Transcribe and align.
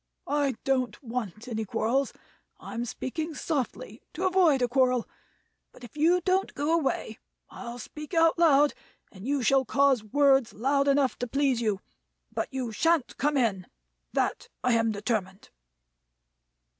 I 0.25 0.55
don't 0.63 0.99
want 1.03 1.47
any 1.47 1.63
quarrels; 1.63 2.11
I'm 2.59 2.85
speaking 2.85 3.35
softly 3.35 4.01
to 4.13 4.25
avoid 4.25 4.63
a 4.63 4.67
quarrel; 4.67 5.07
but 5.71 5.83
if 5.83 5.95
you 5.95 6.21
don't 6.21 6.55
go 6.55 6.73
away, 6.73 7.19
I'll 7.51 7.77
speak 7.77 8.15
out 8.15 8.39
loud, 8.39 8.73
and 9.11 9.27
you 9.27 9.43
shall 9.43 9.63
cause 9.63 10.03
words 10.03 10.53
loud 10.55 10.87
enough 10.87 11.19
to 11.19 11.27
please 11.27 11.61
you. 11.61 11.81
But 12.31 12.47
you 12.51 12.71
shan't 12.71 13.15
come 13.17 13.37
in, 13.37 13.67
that 14.13 14.47
I 14.63 14.73
am 14.73 14.91
determined." 14.91 15.51